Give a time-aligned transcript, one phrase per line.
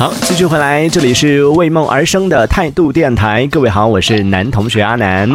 [0.00, 3.46] 好，继续回来，这里是为梦而生的态度电台。
[3.48, 5.30] 各位好，我是男同学阿南，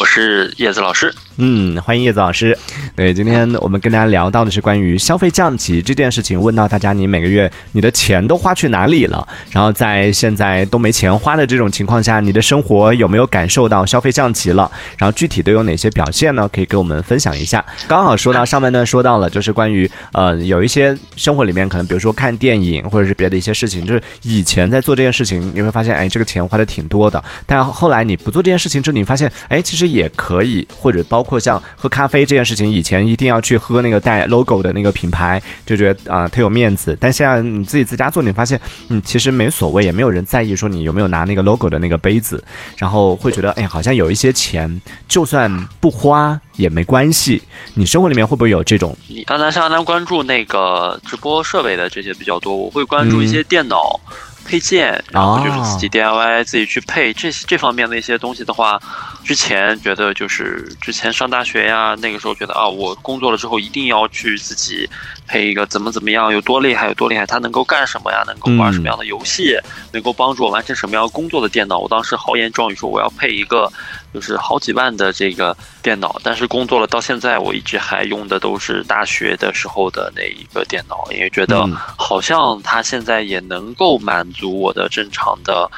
[0.00, 1.12] 我是叶子老师。
[1.36, 2.56] 嗯，欢迎叶子老师。
[2.94, 9.26] 对，今天我们跟大家聊到的是关于消费降级这件事情，问到大家你每个月你的钱都花去哪里了？
[9.50, 14.70] 然后在现在都没钱花的这种情况下，你的生活有没有感受到消费降级了？
[14.96, 16.48] 然后具体都有哪些表现呢？
[16.52, 17.64] 可以给我们分享一下。
[17.88, 31.23] 刚好说到上半段说到了，就是关于呃有一些生活里面可能比如说看电影或者是别的一些事情，就是以前在做这件事情，你会发现哎这个钱花的挺多的，但后来你不做这件事情之后，你发现哎其实也可以，或者包。
[31.24, 36.94] 包括像喝咖啡这件事情，以前一定要去喝那个带 logo 的那个品牌，就觉得啊特有面子。
[37.00, 38.60] 但现在你自己在家做，你发现
[38.90, 42.44] 嗯其实没所谓，也没有人在意说你有没有拿那个 logo 的那个杯子，
[42.76, 47.42] 然后会觉得哎好像有一些钱就算不花也没关系。
[47.72, 48.94] 你生活里面会不会有这种？
[49.08, 53.98] 你刚才像刚关注那个直播设备的这些比较多，我会关注一些电脑。
[54.44, 58.78] 配件，然后就是自己 DIY，自己去配这这方面的一些东西的话，
[59.24, 64.88] 之前觉得就是之前上大学呀，那个时候觉得啊，我工作了之后一定要去自己
[65.26, 68.22] 配一个怎么怎么样，有多厉害有多厉害，它能够干什么呀？
[68.26, 69.56] 能够玩什么样的游戏？
[69.92, 71.78] 能够帮助我完成什么样工作的电脑？
[71.78, 73.70] 我当时豪言壮语说我要配一个。
[74.14, 85.68] 就是好几万的这个电脑，但是工作了到现在，我一直还用的都是大学的时候的那一个电脑，因为觉得好像它现在也能够满足我的正常的，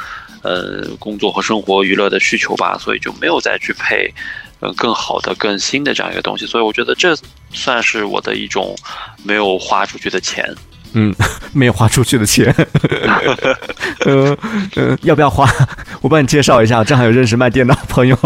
[0.43, 4.13] 呃，工作和生活娱乐的需求吧，所以就没有再去配，
[4.61, 7.17] 呃，更好的、更新的这样一个东西，所以我觉得这
[7.53, 8.75] 算是我的一种
[9.23, 10.55] 没有花出去的钱。
[10.93, 11.15] 嗯，
[11.53, 12.55] 没有花出去的钱，
[14.07, 14.35] 嗯
[14.77, 15.47] 嗯，要不要花？
[16.01, 18.17] 我帮你介绍一下，正好有认识卖电脑朋友。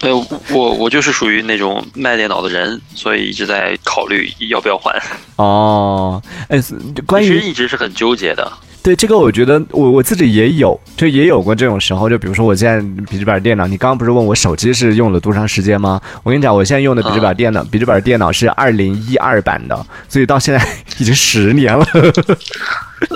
[0.00, 0.12] 呃，
[0.50, 4.92] 我我就是属于那种卖电脑的人，所以一直在考虑要不要换。
[5.36, 6.60] 哦，哎，
[7.06, 8.50] 关于一直是很纠结的。
[8.82, 12.10] 对这个，我觉得我我自己也有，就也有过这种时候。
[12.10, 16.00] 就比如说，我现在笔记本电脑，你刚刚不是问我手机是用了多长时间吗？
[16.24, 20.60] 我跟你讲，我现在用的笔记本电脑，笔记本电脑是二零一二版的，所以到现在
[20.98, 21.86] 已经十年了。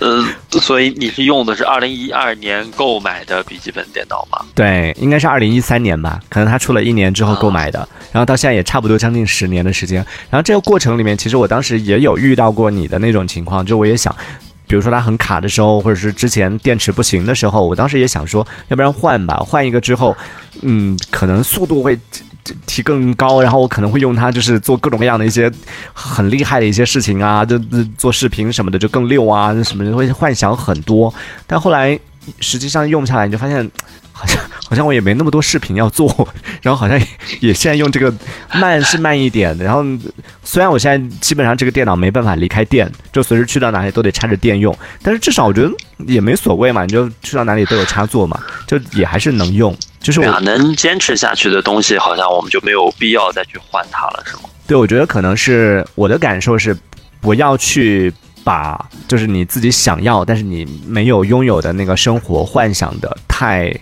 [0.00, 0.24] 呃，
[0.60, 4.38] 所以你是用的是二零一二年购买的笔记本电脑吗？
[4.54, 9.96] 对，应该是二零一三年吧，可能它出了一年之后购买的，然后到现在也差不多将近十年的时间。
[10.30, 14.14] 然后这个过程里面，其实我当时也有遇到过你的那种情况，就我也想。
[14.66, 20.16] 比如说它很卡的时候，或者是之前电池不行的时候，我当时也想说，要不然换吧，换一个之后，
[20.62, 21.98] 嗯，可能速度会
[22.66, 25.50] 提更高，然后我可能会用它，就是做各种各样的一些
[25.92, 27.58] 很厉害的一些事情啊，就
[27.98, 31.12] 做视频什么的就更溜啊，什么的会幻想很多，
[31.46, 31.98] 但后来
[32.40, 33.70] 实际上用下来，你就发现。
[34.18, 36.08] 好像好像我也没那么多视频要做，
[36.62, 36.98] 然后好像
[37.40, 38.12] 也现在用这个
[38.54, 39.84] 慢是慢一点，然后
[40.42, 45.70] 虽然我现在基本上这个电脑没办法离开电，就随时去到哪里都得插着电用，但是至少我觉得
[46.06, 49.76] 也没所谓嘛，你就去到哪里都有插座嘛，就也还是能用。
[50.00, 54.44] 就是我能坚持下去的东西，好像我们就没有必要再去换它了，是吗？
[54.66, 56.74] 对，我觉得可能是我的感受是，
[57.20, 58.12] 不要去
[58.42, 63.72] 把就是你自己想要但是你没有拥有的那个生活幻想的太。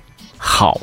[0.46, 0.78] 好，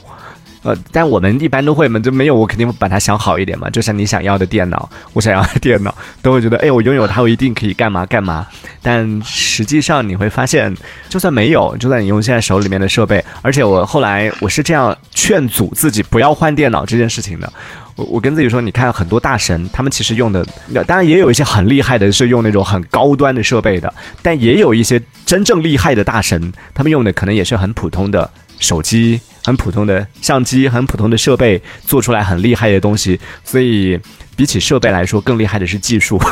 [0.63, 3.69] 呃，但我们一般都会嘛，就没有我肯定把它想好一点嘛。
[3.69, 8.47] 就像你想要的电脑，我想要的电脑，都会觉得，哎，我拥有它，我一定可以干嘛干嘛。
[8.81, 10.75] 但实际上你会发现，
[11.07, 17.53] 就算没有，就算你用现在手里面的设备，而且我后来我是这样劝阻自己不要换电脑这件事情的。
[17.95, 20.43] 我我跟自己说，你看很多大神，他们其实用的，
[20.87, 28.29] 当然也有一些很厉害的，是用那种很高端的设备的，但也有一些真正厉害的大神，他们用的可能也是很普通的
[28.61, 29.19] 手机。
[29.43, 33.19] 很普通的相机，很普通的设备，做出来很厉害的东西。
[33.43, 33.99] 所以，
[34.35, 36.19] 比起设备来说，更厉害的是技术。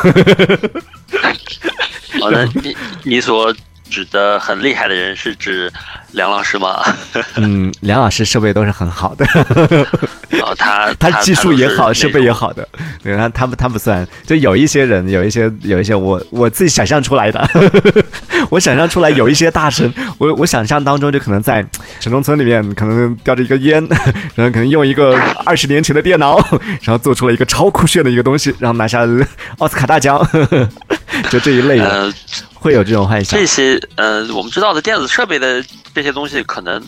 [2.20, 3.52] 好的，你你说
[3.90, 5.70] 指的很厉害的人是指？
[6.12, 6.82] 梁老师吗？
[7.36, 9.24] 嗯，梁老师设备都是很好的。
[10.42, 12.66] 哦，他 他技术也好，设备也好的。
[13.00, 17.48] 对，他他不他不算，就有一些人，有一些有一些我我自己想象出来的。
[18.50, 21.64] 我想象出来有一些大神，我我想象当中就可能在
[22.00, 23.74] 城中村里面，可能叼着一个烟，
[24.34, 26.36] 然后可能用一个二十年前的电脑，
[26.82, 29.06] 然后做出了一个超酷炫的一个东西，然后拿下
[29.58, 30.18] 奥斯卡大奖。
[31.30, 32.12] 就这一类的，
[32.54, 33.38] 会有这种幻想。
[33.38, 35.64] 这些呃，我们知道的电子设备的
[35.94, 36.82] 这些东西，可能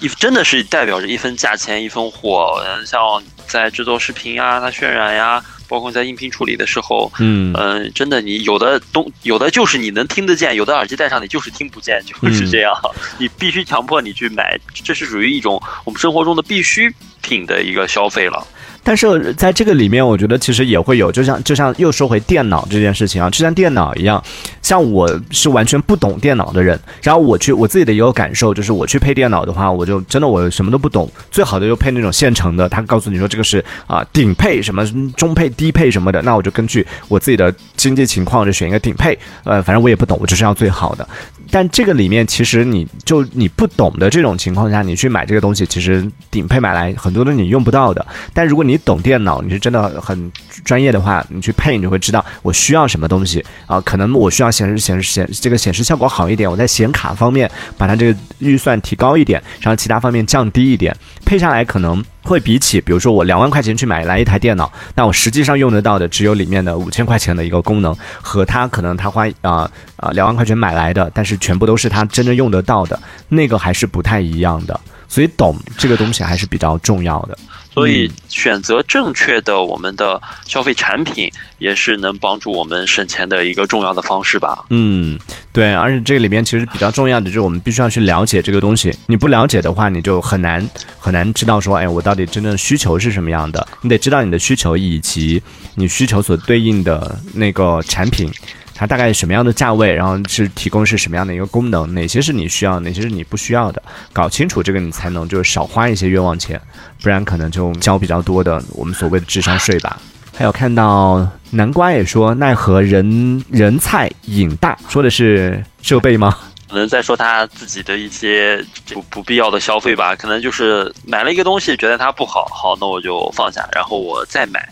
[0.00, 2.62] 一真的是代表着一分价钱一分货。
[2.66, 3.00] 嗯，像
[3.46, 12.72] 在制作视频啊，它渲染呀，包括在音频处理的时候，嗯嗯，真的你有的东有的就是你能听得见，有的耳机戴上你就是听不见，就是这样。
[13.18, 18.46] 你必须强迫你去买，这是属于一种我们生活中的必需品的一个消费了。
[18.86, 24.22] 但是在这个里面，我觉得其实也会有，就像就像又说回电脑这件事情啊，就像电脑一样，
[24.62, 34.86] 像我是完全不懂电脑的人，然后我去我自己的一个感受就是，我去配电脑的话，我就真的我什么都不懂，最好的就配那种现成的，他告诉你说这个是啊顶配什么
[35.16, 41.08] 中配低配什么的，那我就根据我自己的经济情况就选一个顶配，呃，反正我也不懂，我就是要最好的。
[41.50, 48.04] 但这个里面其实你就你不懂的这种情况下，你去买这个东西，其实顶配买来很多都是你用不到的。
[48.34, 50.30] 但如果你懂电脑，你是真的很
[50.64, 53.80] 专业的话，你去配，你就会知道我需要什么东西啊。
[53.80, 62.04] 可能我需要显示显示显这个显示效果好一点，我在显卡方面把它这个预算提高一点，然后其他方面降低一点，配下来可能。
[62.26, 74.78] 会比起，比如说我两万块钱去买来一台电脑，那我实际上用得到的只有里面的五千块钱的一个功能，和他可能他花啊啊两万块钱买来的，但是全部都是他真正用得到的那个还是不太一样的，
[75.08, 77.38] 所以懂这个东西还是比较重要的。
[77.72, 84.64] 所以选择正确的我们的消费产品，也是能帮助我们省钱的一个重要的方式吧。
[84.70, 85.18] 嗯，
[85.56, 88.94] 对，而且这个里面其实比较重要的就是我们必须要去了解这个东西。
[89.06, 90.62] 你不了解的话，你就很难
[90.98, 93.66] 很难知道说，哎，我到底真正需求是什么样的。
[93.80, 95.42] 你得知道你的需求以及
[95.76, 98.30] 你需求所对应的那个产品。
[98.78, 103.82] 它大概什么样的价位，然后是提供是什么样的一个功能，哪些是你需要，哪些是你不需要的，
[104.12, 106.60] 搞清楚这个，你才能就是少花一些冤枉钱，
[107.00, 109.98] 不然可能就交比较多的我们所谓的智商税吧。
[110.36, 116.36] 还有看到南瓜也说奈何人人菜瘾大，说的是设备吗？
[116.68, 118.62] 可能在说他自己的一些
[118.92, 124.68] 不不必要的消费吧，可能就是买了一个东西，觉得它不好，好，那我就放下，然后我再买。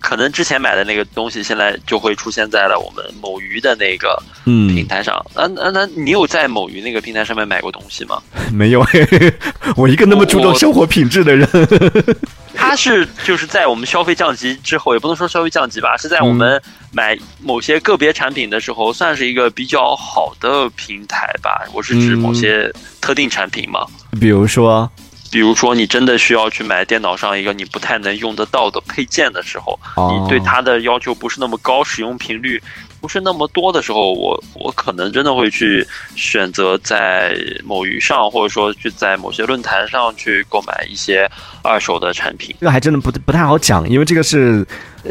[0.00, 5.24] 可能之前买的那个东西，现在就会出现在了我们某鱼的那个平台上。
[5.34, 8.20] 那，那那你有在某鱼那个平台上面买过东西吗？
[8.52, 8.84] 没有，
[9.76, 11.48] 我一个那么注重生活品质的人。
[12.54, 21.62] 他是就是在我们消费降级之后，也不能说消费降级吧，是在我们买某些个别产品的时候，算是一个比较好的平台吧。
[21.72, 23.86] 我是指某些特定产品嘛，
[24.20, 24.90] 比如说。
[25.30, 32.62] 比如说，你真的需要去买电脑上一个你不太能用得到的配件的时候，你对它的要求不是那么高，使用频率
[33.02, 41.30] 不是那么多的时候，我我可能真的会去选择在某鱼上，或者说去在某些论坛上去购买一些
[41.62, 42.56] 二手的产品。
[42.60, 44.64] 这个还真的不不太好讲，因为这个是，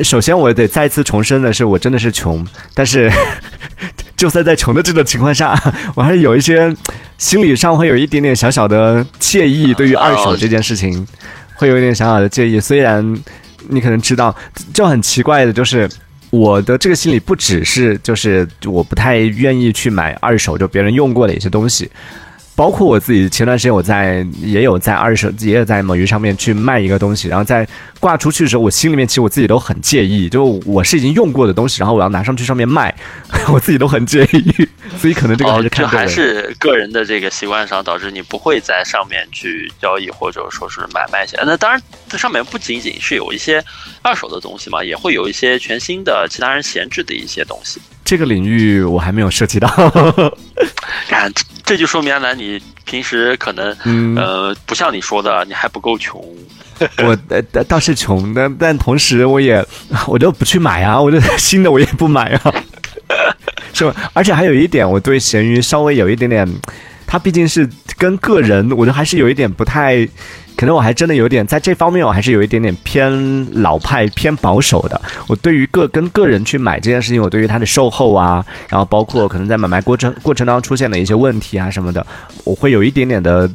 [0.03, 2.43] 首先我得再次重申的是，我真的是穷，
[2.73, 3.11] 但是。
[4.15, 5.59] 就算在穷的这种情况下，
[5.95, 6.71] 我还是有一些
[7.17, 11.07] 心理上会有一点点小小的介意，对于二手这件事情，
[11.55, 12.59] 会有一点小小的介意。
[12.59, 13.03] 虽然
[13.69, 14.35] 你可能知道，
[14.75, 15.89] 就很奇怪的，就是
[16.31, 21.91] 我的这个心理不只是就是我不太愿意去买二手，就别人用过的一些东西。
[22.61, 27.67] 包括我自己，前段时间我在也有在二手，也有在某鱼上面去卖一个东西，然后在
[27.99, 32.93] 挂出去的时候，我心里面其实我自己都很介意，就我是已经用过的东西，然后我要拿上去上面卖，
[33.51, 41.35] 我自己都很介意，所以可能这个还是看还是个人的这个习惯上导致你不会在上面去交易或者说是买卖些。
[41.43, 43.63] 那当然，这上面不仅仅是有一些
[44.03, 47.81] 二手的东西嘛，也会有一些全新的其他人闲置的一些东西。
[48.05, 49.67] 这个领域我还没有涉及到。
[51.21, 51.31] 看。
[51.63, 53.75] 这就说明阿南你平时可能，
[54.17, 56.21] 呃，不像你说的，你还不够穷。
[56.97, 59.63] 我呃倒是穷的，但同时我也
[60.07, 62.53] 我都不去买啊，我就 新的我也不买啊，
[63.71, 63.95] 是吧？
[64.13, 66.45] 而且还有一点，我对咸鱼稍微有一点点，
[67.11, 70.07] 它毕竟是跟个人，我觉得还是有一点不太。
[70.55, 75.01] 可能我还真的有点在这方面，我还是有一点点偏老派、偏保守的。
[75.27, 82.05] 我对于个跟个人去买这件事情，我对于它的售后啊，然后包括可能在买卖过程过程当中出现的一些问题啊什么的，
[82.45, 83.49] 我会有一点点的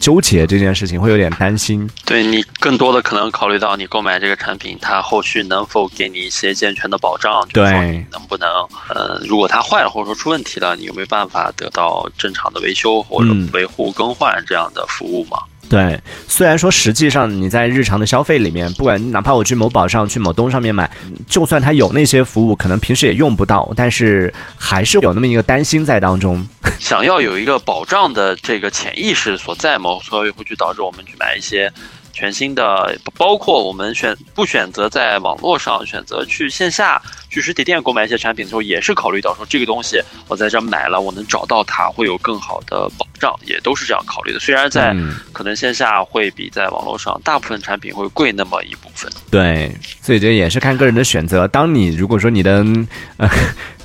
[0.00, 0.46] 纠结。
[0.46, 1.88] 这件事情会有点担心。
[2.04, 7.46] 对你更多的可能考虑到你购买这个产品，它后续能否给你一些健全的保障？
[7.52, 7.64] 对，
[8.10, 8.48] 能不能
[8.88, 15.38] 呃，如果它坏了或者说出问题了，你有没有办法得到正常的维修或者维护更换这样的服务嘛？
[15.68, 20.90] 对，虽然说实际上你在日常的消费里面，不管哪怕我去某宝上、去某东上面买，
[21.28, 26.46] 就算他有那些服务，可能平时也用不到，但是还是有那么一个担心在当中。
[26.80, 31.70] 想要有一个保障的这个潜意识所在嘛，所以会去导致我们去买一些。
[32.18, 44.40] 全新的，包括我们选不选择在网络上，选择去线下去实体店购买一些产品的时候，也是考虑到说这个东西我在这买了，我能找到它会有更好的保障，也都是这样考虑的。
[44.40, 44.92] 虽然在
[45.32, 49.08] 可能线下会比在网络上大部分产品会贵那么一部分。
[49.30, 49.72] 对，
[50.02, 51.46] 所以这也是看个人的选择。
[51.46, 52.66] 当你如果说你的
[53.18, 53.30] 呃。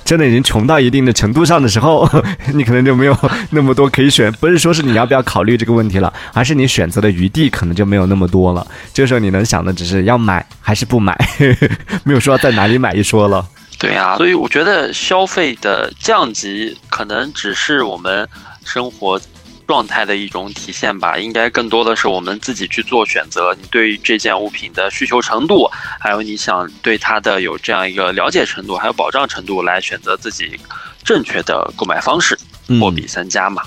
[0.04, 2.08] 真的已经穷到一定的程度上的时候，
[2.54, 3.16] 你可能就没有
[3.50, 4.30] 那么多可以选。
[4.32, 8.66] 不是说是你要不要考虑这个问题了，而是你选择的余地可能就没有那么多了。
[8.92, 11.16] 这个时候你能想的只是要买还是不买，
[12.04, 13.46] 没有说在哪里买一说了。
[13.78, 18.28] 对呀，所以我觉得消费的降级可能只是我们
[18.64, 19.20] 生活。
[19.66, 23.54] 状态的一种体现吧，应该更多的是我们自己去做选择。
[23.60, 30.58] 你对这件物品的需求程度，还有你想对它的有这样一个了解程度，还有保障程度，来选择自己
[31.02, 32.38] 正确的购买方式，
[32.80, 33.62] 货比三家嘛。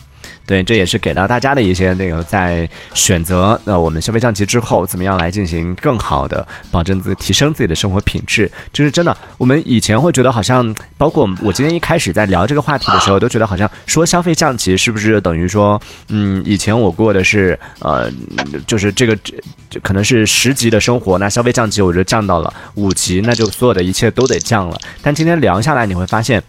[0.48, 8.50] 对，这也是给到大家的一些那个在选择呃我们消费降级之后，怎么样来进行更好的保证自提升自己的生活品质。
[8.72, 18.10] 就是真的，我们以前会觉得好像，包括我今天一开始在聊这个话题的时候，都觉得好像说消费降级是不是等于说，嗯，以前我过的是呃，
[18.66, 19.14] 就是这个
[19.70, 24.80] 这可能是十级的生活，那消费降级我就降到了五级，那就所有的一切都得降了。
[25.02, 26.42] 但今天聊下来，你会发现。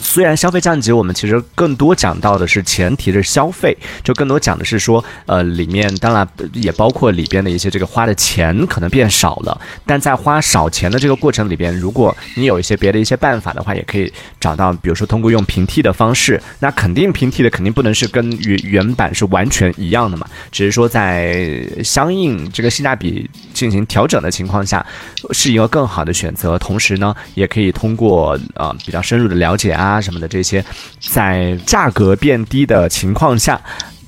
[0.00, 24.84] 虽然消费降级，我们其实更多讲到的是前提的消费，就更多讲的是说，呃，里面当然也包括里边的一些这个花的钱可能变少了，但在花少钱的这个过程里边，如果你有一些别的一些办法的话，也可以找到，比如说通过用平替的方式，那肯定平替的肯定不能是跟原原版是完全一样的嘛，只是说在相应这个性价比进行调整的情况下，
[25.30, 29.83] 是一个更好的选择，同时呢，也可以通过呃比较深入的了解啊。
[29.84, 30.64] 啊什么的这些，
[31.00, 33.60] 在价格变低的情况下，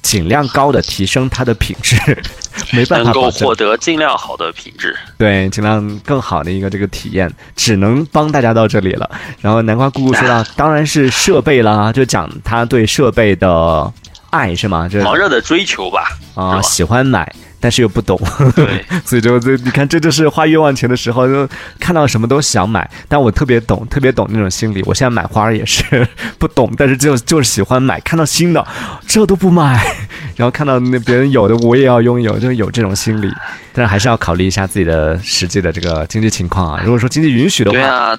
[0.02, 1.96] 尽量高的提升它的品质，
[2.72, 9.10] 没办法能够获得尽量好的品质，对，尽量更好的一个这个体验，只能帮大家到这里了。
[9.40, 13.92] 然后南瓜姑姑说到，当然是设备啦，就讲他对设备的
[14.30, 14.88] 爱是吗？
[14.88, 17.30] 就狂热的追求吧，啊，喜欢买。
[17.58, 18.18] 但是又不懂，
[18.54, 21.48] 对， 所以就这你看，这就是花冤枉钱的时候，就
[21.80, 22.88] 看到什么都想买。
[23.08, 24.82] 但我特别懂，特别懂那种心理。
[24.84, 26.06] 我现在买花也是
[26.38, 28.66] 不懂，但是就就是喜欢买，看到新的
[29.06, 29.82] 这都不买，
[30.36, 33.32] 然后看到那别人有的我也要拥有，就有这种心理。
[33.72, 36.80] 但是还是要考虑一下自己的实际的这个经济情况啊。
[36.84, 38.18] 如果说经济允许的话，对啊。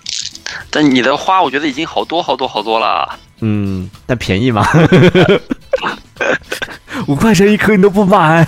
[0.70, 3.18] 但你的花我觉得已经好多好多好多了。
[3.42, 4.66] 嗯，但便宜嘛？
[7.08, 8.48] 五块钱一颗你都不买。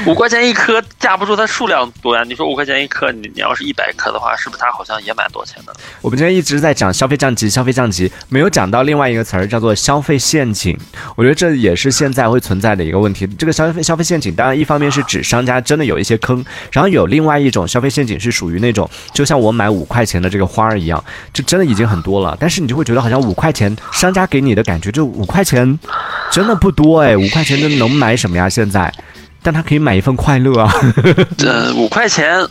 [0.06, 2.22] 五块钱一颗架不住它数量多呀！
[2.26, 5.72] 你说五块钱一颗，你你要是一百颗的话，是不是它好像也蛮多钱的？
[6.00, 10.76] 我们今天一直在讲消费降级，消费降级，没有讲到另外一个词儿叫做消费陷阱。
[11.16, 13.26] 我觉得这也是现在会存在的一个问题。
[13.26, 21.02] 这个消费消费陷阱，当然一方面是指商家真的有一些坑，然后有另外一种消费陷阱是属于那种，就像我买五块钱的这个花儿一样，
[21.32, 25.78] 这真的已经很多了，但是你就会觉得好像五块钱商家给你的感觉就五块钱
[26.30, 28.48] 真的不多哎，五块钱真的能买什么呀？
[28.48, 28.92] 现在。
[29.42, 30.72] 但他可以买一份快乐啊！
[31.38, 32.46] 这 五块钱，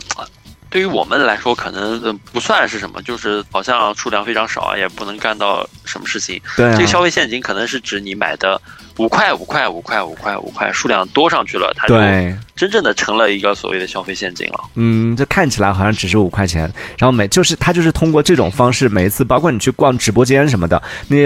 [0.68, 6.40] 对于我们来说可能不算是什么，就是好像数量非常少，也不能干到什么事情。
[6.56, 8.60] 对，这个消费陷阱可能是指你买的
[8.96, 11.96] 五块、五块、五块、五块、五块，数量多上去了，它就
[12.54, 14.60] 真正的成了一个所谓的消费陷阱了。
[14.74, 16.62] 嗯，这看起来好像只是五块钱，
[16.98, 21.16] 然后每就是他就是通过这种方式，每一次包括你去逛直播间什么的，那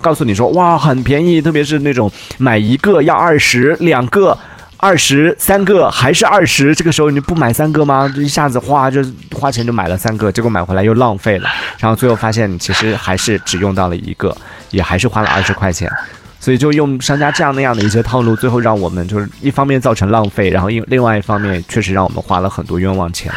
[0.00, 4.38] 告诉你说哇很便宜，特别是那种买一个要二十，两个。
[4.78, 6.74] 二十三个还是二十？
[6.74, 8.12] 这个时候你不买三个吗？
[8.16, 9.02] 一下子花就
[9.34, 14.36] 花钱就买了三个，结果买回来又浪费了，然后最后发现其实还是只用到了一个，
[14.70, 15.90] 也还是花了二十块钱，
[16.38, 23.32] 所以就用商家这样那样的一些套路，最后让我们就是一方面造成浪费，然后另另外一方面确实让我们花了很多冤枉钱。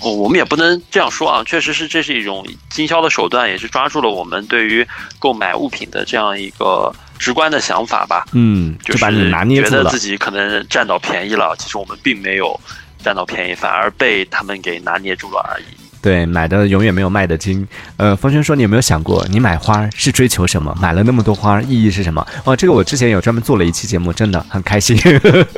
[0.00, 4.86] 哦，我们也不能这样说啊，确实是这是一种经销的手段，也是抓住了我们对于
[5.20, 6.92] 购买物品的这样一个。
[7.18, 12.58] 直观的想法吧，嗯，就是觉得自己可能占到便宜了，其实我们并没有
[13.02, 15.64] 占到便宜，反而被他们给拿捏住了而已。
[16.02, 17.66] 对，买的永远没有卖的精。
[17.96, 20.72] 呃，风轩说，你有没有想过，你买花是追求什么？
[20.80, 22.24] 买了那么多花，意义是什么？
[22.44, 24.96] 哦，这个我之前有专门做了一期节目，真的很开心。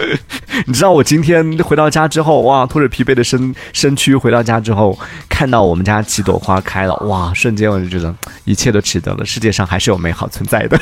[0.64, 4.98] 你知道我今天回到家之后，哇，拖着疲惫的身身躯回到家之后，
[5.28, 10.78] 看到我们家几朵花开了，哇，瞬间我就觉得一切都值得了，世界上还是有美好存在的。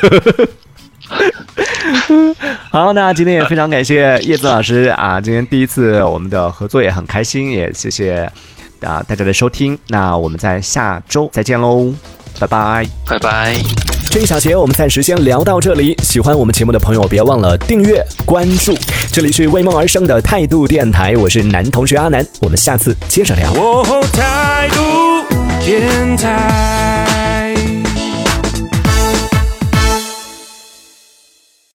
[2.71, 5.21] 好，那今天也非常感谢叶子老师啊！
[5.21, 8.31] 今天第一次我们的合作也很开心，也谢谢
[8.81, 9.79] 啊大家的收听。
[9.89, 11.93] 那我们在下周再见喽，
[12.41, 13.57] 拜拜，拜拜。
[14.11, 15.95] 这一小节我们暂时先聊到这里。
[16.03, 18.75] 喜欢我们节目的朋友，别忘了订阅关注。
[19.13, 23.53] 这里是为梦而生的态度电台，我是男同学阿南，我们下次接着聊。
[24.13, 25.25] 态度
[25.65, 27.06] 电台。